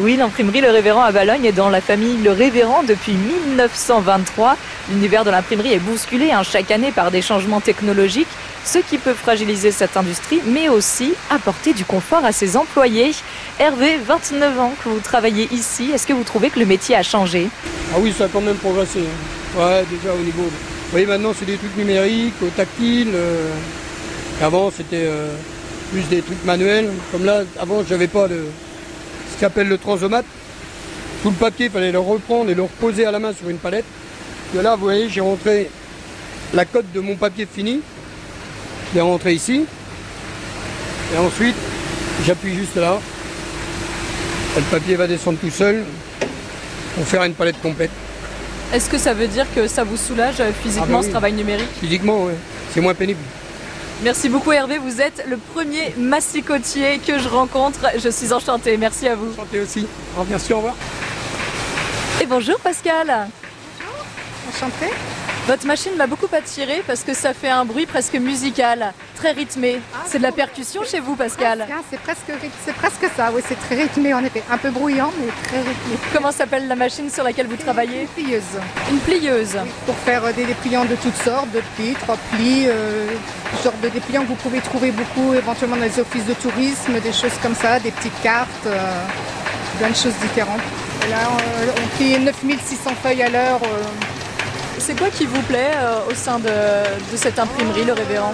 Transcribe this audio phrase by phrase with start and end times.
[0.00, 4.56] Oui, l'imprimerie Le Révérend à Balogne est dans la famille Le Révérend depuis 1923.
[4.90, 8.28] L'univers de l'imprimerie est bousculé hein, chaque année par des changements technologiques,
[8.64, 13.10] ce qui peut fragiliser cette industrie, mais aussi apporter du confort à ses employés.
[13.58, 17.02] Hervé, 29 ans que vous travaillez ici, est-ce que vous trouvez que le métier a
[17.02, 17.48] changé?
[17.94, 19.00] Ah oui, ça a quand même progressé.
[19.00, 19.60] hein.
[19.60, 20.44] Ouais, déjà au niveau.
[20.44, 23.08] Vous voyez, maintenant c'est des trucs numériques, au tactile.
[23.14, 23.50] euh,
[24.42, 25.28] Avant c'était euh,
[25.92, 26.88] plus des trucs manuels.
[27.12, 28.44] Comme là, avant j'avais pas de
[29.40, 30.26] ce qu'on appelle le transomate.
[31.22, 33.56] Tout le papier, il fallait le reprendre et le reposer à la main sur une
[33.56, 33.84] palette.
[34.54, 35.70] Et là, vous voyez, j'ai rentré
[36.52, 37.80] la cote de mon papier fini.
[38.90, 39.64] Je l'ai rentré ici.
[41.14, 41.56] Et ensuite,
[42.26, 42.98] j'appuie juste là.
[44.56, 45.84] Et le papier va descendre tout seul
[46.96, 47.90] pour faire une palette complète.
[48.74, 51.06] Est-ce que ça veut dire que ça vous soulage euh, physiquement Ah bah oui.
[51.06, 51.68] ce travail numérique?
[51.80, 52.34] Physiquement, ouais.
[52.72, 53.18] c'est moins pénible.
[54.02, 57.80] Merci beaucoup Hervé, vous êtes le premier massicotier que je rencontre.
[57.98, 59.34] Je suis enchantée, merci à vous.
[59.34, 59.86] Santé aussi.
[60.14, 60.74] Alors, merci, au revoir.
[62.22, 63.28] Et bonjour Pascal
[64.48, 64.90] Enchantée.
[65.46, 69.80] Votre machine m'a beaucoup attirée parce que ça fait un bruit presque musical, très rythmé.
[70.06, 73.42] C'est de la percussion chez vous Pascal hein, C'est presque, ryth- c'est presque ça, oui,
[73.48, 74.44] c'est très rythmé en effet.
[74.50, 75.96] Un peu bruyant, mais très rythmé.
[76.14, 78.42] Comment s'appelle la machine sur laquelle vous travaillez Une plieuse.
[78.92, 79.56] Une plieuse.
[79.86, 83.08] Pour faire euh, des dépliants de toutes sortes, deux plis, trois plis, euh,
[83.64, 87.12] genre de dépliants que vous pouvez trouver beaucoup éventuellement dans les offices de tourisme, des
[87.12, 88.78] choses comme ça, des petites cartes, euh,
[89.80, 90.60] plein de choses différentes.
[91.06, 93.60] Et là, euh, on plie 9600 feuilles à l'heure.
[93.64, 93.82] euh,
[94.80, 98.32] C'est quoi qui vous plaît euh, au sein de, de cette imprimerie, le révérend?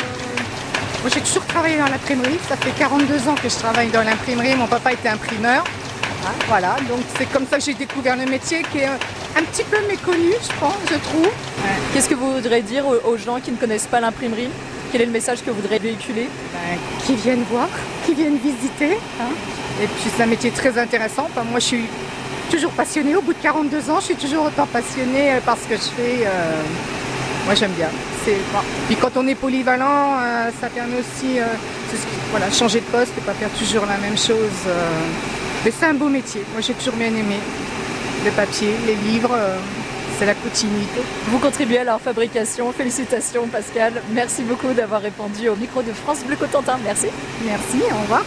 [1.03, 2.39] Moi, j'ai toujours travaillé dans l'imprimerie.
[2.49, 4.55] Ça fait 42 ans que je travaille dans l'imprimerie.
[4.55, 5.65] Mon papa était imprimeur.
[6.49, 9.77] Voilà, donc c'est comme ça que j'ai découvert le métier qui est un petit peu
[9.89, 11.29] méconnu, je pense, je trouve.
[11.93, 14.49] Qu'est-ce que vous voudrez dire aux, gens qui ne connaissent pas l'imprimerie?
[14.91, 16.29] Quel est le message que vous voudrez véhiculer?
[16.53, 17.69] Ben, qui viennent voir,
[18.05, 18.99] qui viennent visiter.
[19.21, 19.31] hein.
[19.83, 21.29] Et puis c'est un métier très intéressant.
[21.31, 21.85] Enfin, moi, je suis
[22.51, 23.15] toujours passionnée.
[23.17, 25.91] Au bout de 42 ans, je suis toujours autant passionnée euh, par ce que je
[25.97, 26.27] fais.
[26.27, 26.63] euh,
[27.47, 27.89] Moi, j'aime bien.
[28.25, 28.59] C'est bon.
[28.89, 31.45] Puis quand on est polyvalent, euh, ça permet aussi, euh,
[31.91, 31.97] qui-
[32.33, 34.59] voilà, changer de poste et pas faire toujours la même chose.
[34.67, 34.89] euh.
[35.65, 36.43] Mais c'est un beau métier.
[36.53, 37.39] Moi, j'ai toujours bien aimé
[38.25, 39.31] le papier, les livres.
[39.35, 39.57] euh,
[40.19, 41.03] c'est la continuité.
[41.29, 42.73] Vous contribuez à leur fabrication.
[42.73, 43.93] Félicitations Pascal.
[44.13, 46.79] Merci beaucoup d'avoir répondu au micro de France Bleu Cotentin.
[46.83, 47.09] Merci.
[47.45, 47.83] Merci.
[47.93, 48.27] Au revoir.